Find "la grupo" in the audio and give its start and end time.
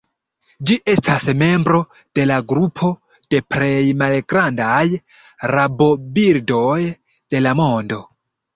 2.29-2.89